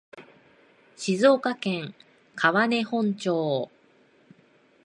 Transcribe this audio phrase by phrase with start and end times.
[0.95, 1.93] 静岡県
[2.35, 3.69] 川根本町